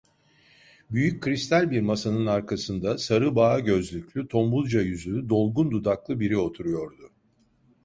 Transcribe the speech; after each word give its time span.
Büyük, 0.91 1.23
kristal 1.23 1.71
bir 1.71 1.81
masanın 1.81 2.25
arkasında, 2.25 2.97
sarı 2.97 3.35
bağa 3.35 3.59
gözlüklü, 3.59 4.27
tombulca 4.27 4.81
yüzlü, 4.81 5.29
dolgun 5.29 5.71
dudaklı 5.71 6.19
biri 6.19 6.37
oturuyordu. 6.37 7.11